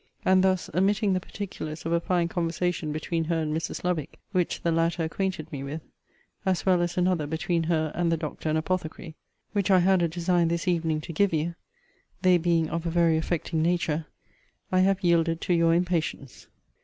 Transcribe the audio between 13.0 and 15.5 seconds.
affecting nature, I have yielded